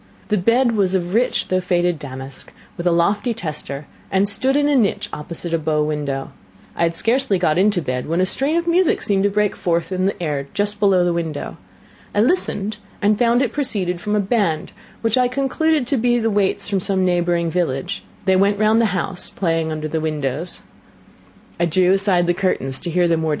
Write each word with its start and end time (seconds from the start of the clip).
The 0.29 0.37
bed 0.39 0.71
was 0.71 0.95
of 0.95 1.13
rich 1.13 1.49
though 1.49 1.61
faded 1.61 1.99
damask, 1.99 2.51
with 2.75 2.87
a 2.87 2.91
lofty 2.91 3.35
tester, 3.35 3.85
and 4.09 4.27
stood 4.27 4.57
in 4.57 4.67
a 4.67 4.75
niche 4.75 5.07
opposite 5.13 5.53
a 5.53 5.59
bow 5.59 5.83
window. 5.83 6.31
I 6.75 6.81
had 6.81 6.95
scarcely 6.95 7.37
got 7.37 7.59
into 7.59 7.83
bed 7.83 8.07
when 8.07 8.19
a 8.19 8.25
strain 8.25 8.55
of 8.57 8.65
music 8.65 9.03
seemed 9.03 9.21
to 9.25 9.29
break 9.29 9.55
forth 9.55 9.91
in 9.91 10.07
the 10.07 10.19
air 10.19 10.47
just 10.55 10.79
below 10.79 11.05
the 11.05 11.13
window. 11.13 11.57
I 12.15 12.21
listened, 12.21 12.77
and 12.99 13.19
found 13.19 13.43
it 13.43 13.53
proceeded 13.53 14.01
from 14.01 14.15
a 14.15 14.19
band, 14.19 14.71
which 15.01 15.19
I 15.19 15.27
concluded 15.27 15.85
to 15.85 15.97
be 15.97 16.17
the 16.17 16.31
waits 16.31 16.67
from 16.67 16.79
some 16.79 17.05
neighbouring 17.05 17.51
village. 17.51 18.03
They 18.25 18.35
went 18.35 18.57
round 18.57 18.81
the 18.81 18.97
house, 18.97 19.29
playing 19.29 19.71
under 19.71 19.87
the 19.87 20.01
windows. 20.01 20.63